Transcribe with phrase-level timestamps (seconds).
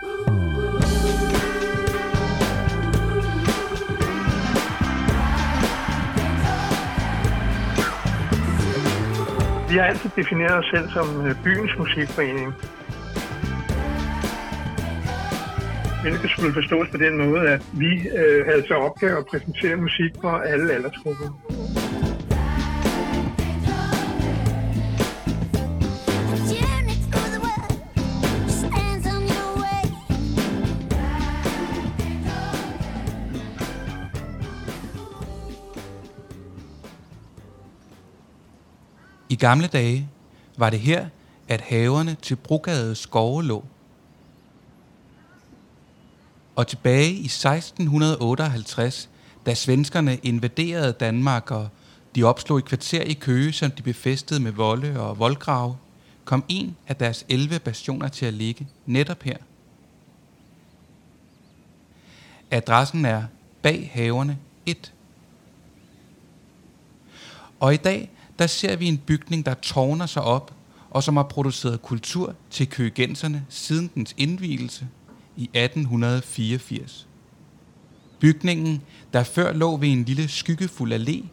[0.00, 0.06] Vi
[9.76, 12.54] har altid defineret os selv som øh, byens musikforening.
[16.02, 20.12] Hvilket skulle forstås på den måde, at vi øh, havde til opgave at præsentere musik
[20.20, 21.28] for alle aldersgrupper.
[39.40, 40.08] Gamle dage
[40.56, 41.06] var det her,
[41.48, 43.64] at haverne til Brogade skove lå.
[46.56, 49.08] Og tilbage i 1658,
[49.46, 51.68] da svenskerne invaderede Danmark, og
[52.14, 55.76] de opslog et kvarter i Køge, som de befæstede med volde og voldgrave,
[56.24, 59.36] kom en af deres 11 bastioner til at ligge netop her.
[62.50, 63.22] Adressen er
[63.62, 64.92] bag haverne 1.
[67.60, 70.54] Og i dag der ser vi en bygning, der tårner sig op,
[70.90, 74.88] og som har produceret kultur til køgenserne siden dens indvielse
[75.36, 77.08] i 1884.
[78.20, 81.24] Bygningen, der før lå ved en lille skyggefuld allé,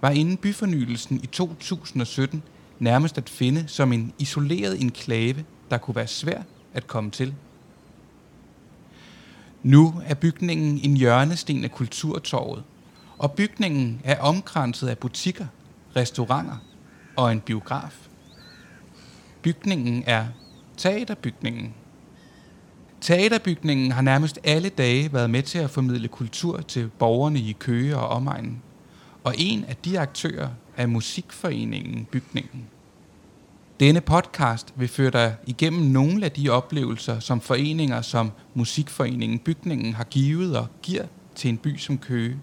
[0.00, 2.42] var inden byfornyelsen i 2017
[2.78, 6.42] nærmest at finde som en isoleret enklave, der kunne være svær
[6.74, 7.34] at komme til.
[9.62, 12.62] Nu er bygningen en hjørnesten af kulturtorvet,
[13.18, 15.46] og bygningen er omkranset af butikker,
[15.98, 16.56] restauranter
[17.16, 18.08] og en biograf.
[19.42, 20.26] Bygningen er
[20.76, 21.74] teaterbygningen.
[23.00, 27.96] Teaterbygningen har nærmest alle dage været med til at formidle kultur til borgerne i Køge
[27.96, 28.62] og omegnen.
[29.24, 32.66] Og en af de aktører er Musikforeningen Bygningen.
[33.80, 39.94] Denne podcast vil føre dig igennem nogle af de oplevelser, som foreninger som Musikforeningen Bygningen
[39.94, 41.04] har givet og giver
[41.34, 42.36] til en by som Køge.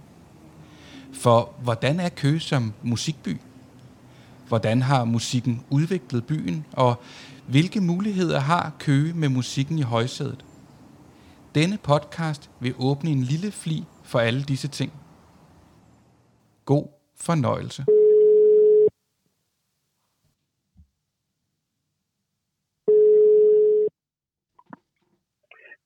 [1.23, 3.37] For hvordan er Køge som musikby?
[4.47, 6.95] Hvordan har musikken udviklet byen, og
[7.49, 10.45] hvilke muligheder har Køge med musikken i højsædet?
[11.55, 14.91] Denne podcast vil åbne en lille fli for alle disse ting.
[16.65, 16.87] God
[17.25, 17.85] fornøjelse.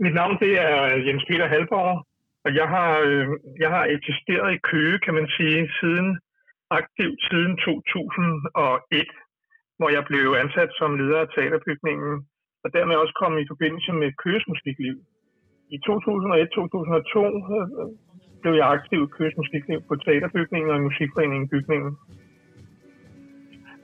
[0.03, 2.09] Mit navn det er Jens Peter Halborg,
[2.46, 3.28] og jeg har, øh,
[3.64, 6.20] jeg har eksisteret i Køge, kan man sige, siden
[6.80, 9.12] aktivt siden 2001,
[9.78, 12.14] hvor jeg blev ansat som leder af teaterbygningen,
[12.64, 14.96] og dermed også kom i forbindelse med Køges Musikliv.
[15.76, 17.20] I 2001-2002
[17.56, 17.68] øh,
[18.42, 21.92] blev jeg aktiv i Køges Musikliv på teaterbygningen og i Musikforeningen Bygningen.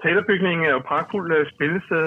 [0.02, 2.06] Teaterbygningen er jo pragtfuld øh, spillested,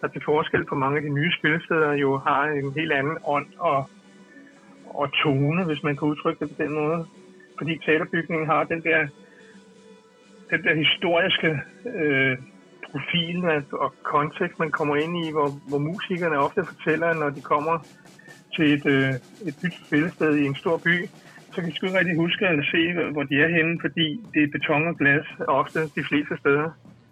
[0.00, 3.48] der til forskel på mange af de nye spillesteder jo har en helt anden ånd
[3.58, 3.78] og
[4.94, 7.06] og tone, hvis man kan udtrykke det på den måde.
[7.58, 9.06] Fordi teaterbygningen har den der,
[10.50, 11.60] den der historiske
[11.94, 12.36] øh,
[12.90, 17.86] profil og kontekst, man kommer ind i, hvor, hvor musikerne ofte fortæller, når de kommer
[18.56, 19.14] til et, øh,
[19.48, 20.96] et nyt spillested i en stor by,
[21.52, 22.82] så kan de sgu rigtig huske at se,
[23.12, 26.70] hvor de er henne, fordi det er beton og glas ofte de fleste steder.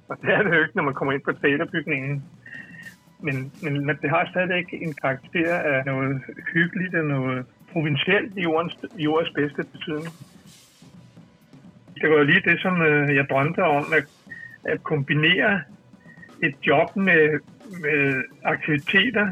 [0.09, 2.25] Og det er det jo ikke, når man kommer ind på teaterbygningen.
[3.21, 6.23] Men, men det har stadigvæk en karakter af noget
[6.53, 8.75] hyggeligt og noget provincielt i jordens,
[9.07, 10.15] jordens bedste betydning.
[12.01, 14.07] Det var lige det, som øh, jeg drømte om, at,
[14.73, 15.53] at kombinere
[16.43, 17.23] et job med,
[17.85, 18.01] med
[18.45, 19.27] aktiviteter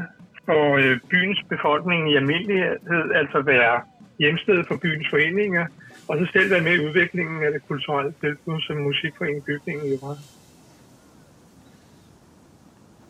[0.45, 2.77] for øh, byens befolkning i almindelighed,
[3.21, 3.81] altså være
[4.19, 5.65] hjemsted for byens foreninger,
[6.07, 9.97] og så selv være med i udviklingen af det kulturelle tilbud, som Musikforeningen Bygningen jo
[10.07, 10.17] var.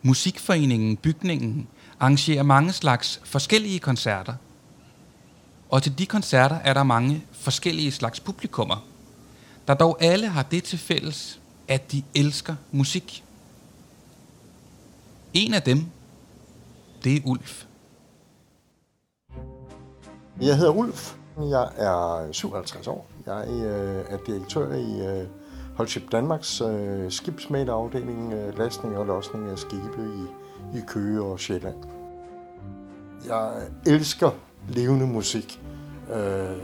[0.02, 1.68] Musikforeningen Bygningen
[2.00, 4.34] arrangerer mange slags forskellige koncerter,
[5.70, 8.84] og til de koncerter er der mange forskellige slags publikummer,
[9.68, 13.24] der dog alle har det til fælles, at de elsker musik.
[15.34, 15.86] En af dem,
[17.04, 17.64] det er Ulf.
[20.40, 21.14] Jeg hedder Ulf.
[21.38, 23.06] Jeg er 57 år.
[23.26, 25.28] Jeg øh, er direktør i øh,
[25.76, 30.26] Holdship Danmarks øh, skibsmætterafdeling, øh, lastning og losning af skibe
[30.74, 31.76] i, i Køge og Sjælland.
[33.26, 33.52] Jeg
[33.86, 34.30] elsker
[34.68, 35.60] levende musik.
[36.14, 36.56] Øh,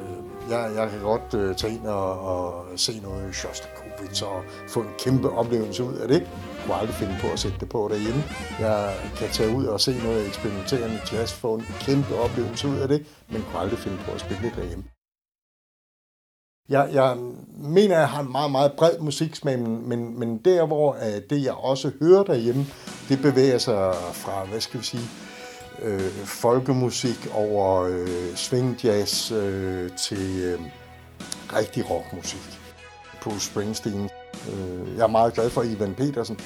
[0.50, 4.94] jeg, jeg kan godt øh, tage ind og, og se noget Shostakovich og få en
[4.98, 6.20] kæmpe oplevelse ud af det.
[6.20, 6.28] Jeg
[6.64, 8.22] kunne aldrig finde på at sætte det på derhjemme.
[8.60, 12.88] Jeg kan tage ud og se noget eksperimenterende jazz, få en kæmpe oplevelse ud af
[12.88, 14.84] det, men kunne aldrig finde på at spille det derhjemme.
[16.68, 17.16] Jeg, jeg
[17.58, 21.22] mener, at jeg har en meget, meget bred musiksmag, men, men, men der, hvor uh,
[21.30, 22.66] det, jeg også hører derhjemme,
[23.08, 25.02] det bevæger sig fra, hvad skal vi sige,
[25.82, 30.60] øh, folkemusik over øh, swingjazz øh, til øh,
[31.52, 32.60] rigtig rockmusik.
[33.22, 34.10] På Springsteen.
[34.48, 36.38] Øh, jeg er meget glad for Ivan Petersen.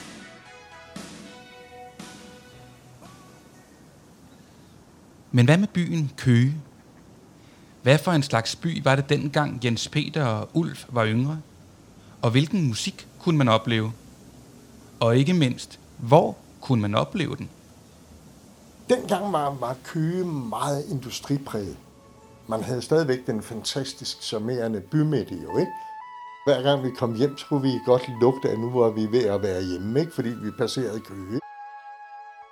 [5.32, 6.55] Men hvad med byen Køge?
[7.82, 11.40] Hvad for en slags by var det dengang Jens Peter og Ulf var yngre?
[12.22, 13.93] Og hvilken musik kunne man opleve?
[15.00, 17.50] Og ikke mindst, hvor kunne man opleve den?
[18.88, 21.77] Dengang var, var Køge meget industripræget.
[22.49, 25.73] Man havde stadigvæk den fantastisk charmerende bymidte jo, ikke?
[26.47, 29.43] Hver gang vi kom hjem, så vi godt lugte, at nu var vi ved at
[29.43, 30.12] være hjemme, ikke?
[30.15, 31.41] fordi vi passerede Køge.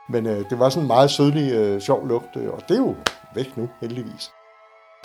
[0.09, 2.81] Men øh, det var sådan en meget sødlig, øh, sjov lugt, øh, og det er
[2.81, 2.95] jo
[3.35, 4.31] væk nu, heldigvis.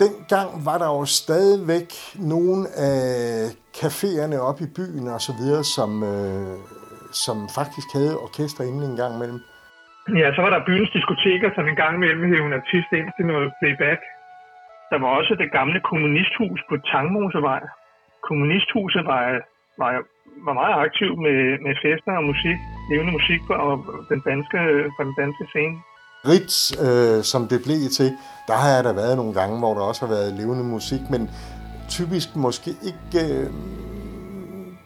[0.00, 6.02] Dengang var der jo stadigvæk nogle af caféerne oppe i byen og så videre, som,
[6.02, 6.58] øh,
[7.12, 9.40] som faktisk havde orkester inden en gang imellem.
[10.18, 13.24] Ja, så var der byens diskoteker, som en gang imellem hævde en artist ind til
[13.32, 14.00] noget playback.
[14.90, 17.62] Der var også det gamle kommunisthus på Tangmosevej.
[18.28, 19.22] Kommunisthuset var,
[19.82, 19.92] var,
[20.46, 22.58] var meget aktiv med, med fester og musik,
[22.90, 23.72] levende musik og
[24.12, 24.58] den danske,
[24.94, 25.76] fra den danske scene.
[26.30, 28.10] Ritz, øh, som det blev til,
[28.48, 31.22] der har jeg da været nogle gange, hvor der også har været levende musik, men
[31.96, 33.46] typisk måske ikke øh,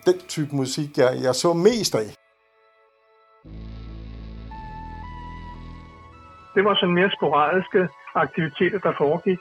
[0.09, 2.24] den type musik, jeg, jeg så mest af.
[6.54, 9.38] Det var sådan mere sporadiske aktiviteter, der foregik.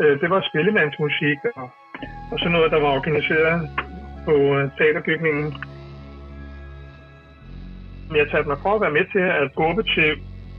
[0.00, 1.70] Øh, det var spillemandsmusik og,
[2.32, 3.70] og sådan noget, der var organiseret
[4.24, 5.46] på øh, teaterbygningen.
[8.16, 10.10] Jeg har mig for at være med til at gå til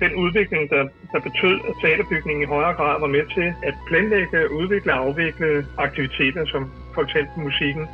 [0.04, 4.52] den udvikling, der, der betød, at teaterbygningen i højere grad var med til at planlægge,
[4.60, 7.88] udvikle og afvikle aktiviteter, som for eksempel musikken.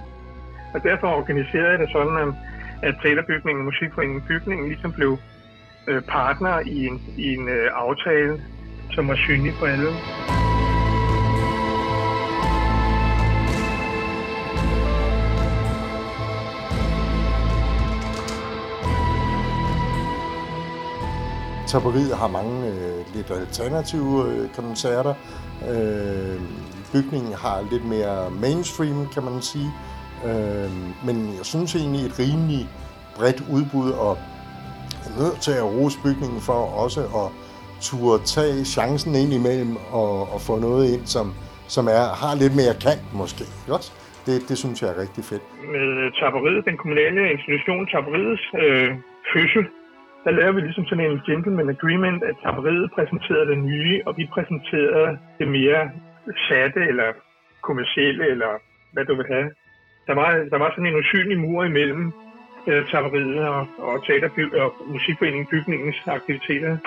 [0.73, 2.33] Og derfor organiserede jeg det sådan,
[2.87, 5.17] at teaterbygningen og musikforeningen bygningen ligesom blev
[5.87, 8.41] øh, partner i en, i en øh, aftale,
[8.91, 9.91] som var synlig for alle.
[21.67, 25.13] Tapperiet har mange øh, lidt alternative øh, koncerter.
[25.69, 26.41] Øh,
[26.93, 29.71] bygningen har lidt mere mainstream, kan man sige.
[30.25, 30.71] Øh,
[31.05, 32.69] men jeg synes egentlig et rimelig
[33.15, 34.17] bredt udbud, og
[35.21, 37.27] nødt til at rose bygningen for også at
[37.88, 41.25] turde tage chancen ind imellem og, og få noget ind, som,
[41.75, 43.44] som er, har lidt mere kant måske.
[43.62, 43.89] Ikke
[44.27, 45.45] Det, det synes jeg er rigtig fedt.
[45.75, 48.89] Med øh, taberiet, den kommunale institution Taberiets øh,
[49.33, 49.65] fødsel,
[50.25, 54.25] der lavede vi ligesom sådan en gentleman agreement, at taberiet præsenterede det nye, og vi
[54.35, 55.81] præsenterede det mere
[56.47, 57.09] satte eller
[57.67, 58.51] kommercielle, eller
[58.94, 59.50] hvad du vil have.
[60.07, 62.06] Der var, der var sådan en usynlig mur imellem
[62.91, 66.77] tapperiet og, og, teaterby- og musikforeningen bygningens aktiviteter,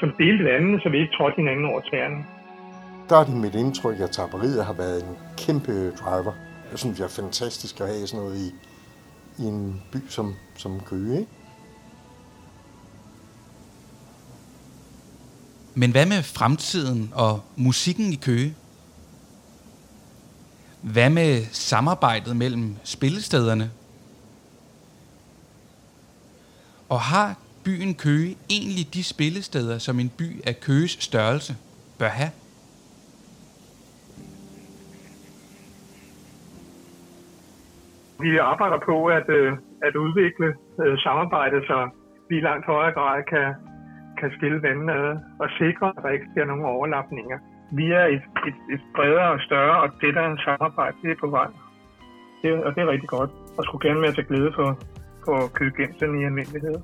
[0.00, 2.24] som delte landene, så vi ikke trådte hinanden over tæerne.
[3.08, 6.32] Der er det mit indtryk, at tapperiet har været en kæmpe driver.
[6.70, 8.48] Jeg synes, det er fantastisk at have sådan noget i,
[9.42, 11.32] i en by som, som Køge, ikke?
[15.74, 18.54] Men hvad med fremtiden og musikken i Køge?
[20.82, 23.70] Hvad med samarbejdet mellem spillestederne?
[26.94, 27.28] Og har
[27.64, 31.52] byen Køge egentlig de spillesteder, som en by af Køges størrelse
[31.98, 32.32] bør have?
[38.20, 39.52] Vi arbejder på at, øh,
[39.86, 40.48] at udvikle
[40.82, 41.78] øh, samarbejdet, så
[42.28, 43.48] vi i langt højere grad kan,
[44.20, 45.10] kan skille vandene ad
[45.42, 47.38] og sikre, at der ikke sker nogen overlapninger.
[47.72, 51.48] Vi er et, et, et bredere og større og tættere samarbejde, det er på vej.
[52.42, 54.68] Det, og det er rigtig godt, og skulle gerne være til glæde for,
[55.28, 56.76] for købegenserne i almindelighed.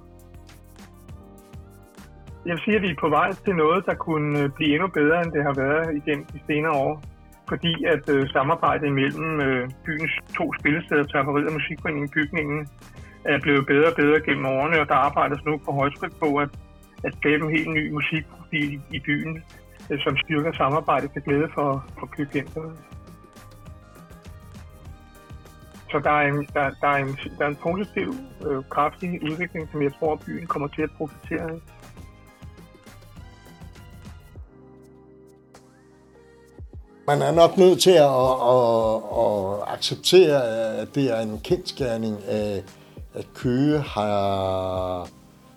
[2.51, 5.19] Jeg siger, at vi er på vej til noget, der kunne øh, blive endnu bedre,
[5.23, 6.95] end det har været igennem de senere år.
[7.51, 12.61] Fordi at øh, samarbejdet imellem øh, byens to spillesteder, Tapperiet og Musikforeningen Bygningen,
[13.33, 16.51] er blevet bedre og bedre gennem årene, og der arbejdes nu på højtryk på at,
[17.07, 19.43] at skabe en helt ny musikprofil i, i byen,
[19.91, 22.73] øh, som styrker samarbejdet til glæde for, for købgenserne.
[25.95, 28.15] Så der er en, der, der er en, der er en positiv,
[28.47, 31.61] øh, kraftig udvikling, som jeg tror, byen kommer til at profitere af.
[37.07, 38.15] Man er nok nødt til at,
[38.55, 40.43] at, at acceptere,
[40.77, 42.65] at det er en kendskærning, at,
[43.15, 45.09] at Køge har,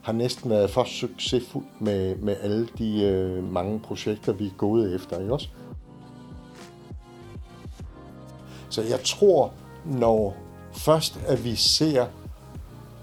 [0.02, 4.96] har næsten været for succesfuld med, med alle de øh, mange projekter, vi er gået
[4.96, 5.20] efter.
[5.20, 5.48] Ikke også?
[8.70, 9.54] Så jeg tror,
[9.86, 10.38] når
[10.74, 12.06] først at vi ser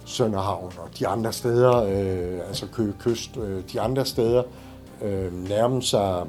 [0.07, 4.43] Sønderhavn og de andre steder, øh, altså Køge Kyst, øh, de andre steder,
[5.03, 6.27] øh, nærme sig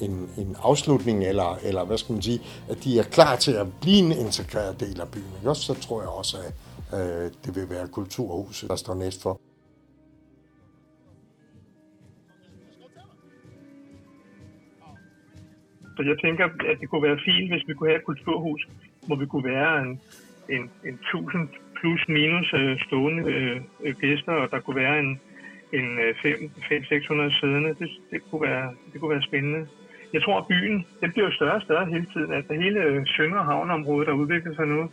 [0.00, 3.66] en, en afslutning, eller, eller hvad skal man sige, at de er klar til at
[3.80, 5.32] blive en integreret del af byen.
[5.38, 5.54] Ikke?
[5.54, 6.52] Så tror jeg også, at
[7.00, 9.40] øh, det vil være Kulturhuset, der står næst for.
[15.96, 18.68] Så jeg tænker, at det kunne være fint, hvis vi kunne have et kulturhus,
[19.06, 20.00] hvor vi kunne være en,
[20.48, 21.48] en, en 1000
[21.80, 25.20] plus minus øh, stående øh, gæster, og der kunne være en,
[25.72, 27.68] en øh, 500-600 siddende.
[27.80, 29.66] Det, det, kunne være, det kunne være spændende.
[30.12, 32.32] Jeg tror, at byen den bliver jo større og større hele tiden.
[32.32, 34.90] Altså hele øh, Sønder- havneområdet, der udvikler sig nu,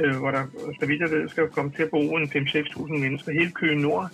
[0.00, 0.42] øh, hvor der,
[0.80, 3.32] så vidt jeg ved, skal komme til at bo en 5-6.000 mennesker.
[3.32, 4.08] Hele Køge Nord,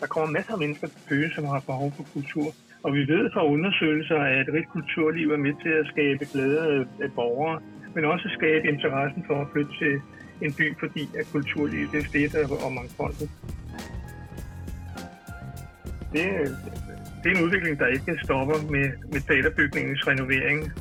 [0.00, 2.48] der kommer masser af mennesker til Køge, som har behov for kultur.
[2.84, 6.86] Og vi ved fra undersøgelser, at et rigt kulturliv er med til at skabe glæde
[7.02, 7.60] af borgere,
[7.94, 10.00] men også skabe interessen for at flytte til
[10.40, 13.30] en by, fordi at kulturlivet er stedet og mangfoldigt.
[16.12, 16.24] Det,
[17.22, 20.72] det er en udvikling, der ikke stopper med, med teaterbygningens renovering,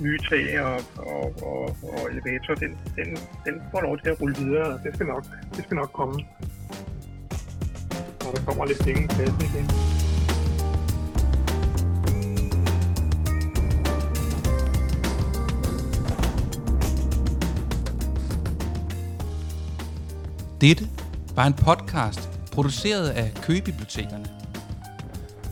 [0.00, 2.54] nye tag og, og, og, og elevator.
[2.54, 3.08] Den, den,
[3.46, 5.24] den får lov til at rulle videre, og det skal nok,
[5.56, 6.24] det skal nok komme.
[8.26, 9.66] Og der kommer lidt penge i kassen igen.
[20.60, 20.88] Dette
[21.34, 24.26] var en podcast produceret af Køgebibliotekerne.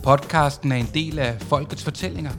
[0.03, 2.31] Podcasten er en del af Folkets Fortællinger.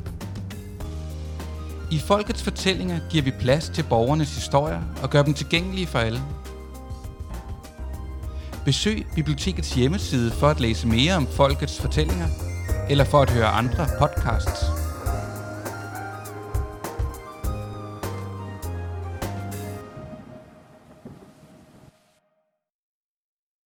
[1.91, 6.23] I Folkets Fortællinger giver vi plads til borgernes historier og gør dem tilgængelige for alle.
[8.65, 12.29] Besøg bibliotekets hjemmeside for at læse mere om Folkets Fortællinger
[12.91, 14.80] eller for at høre andre podcasts.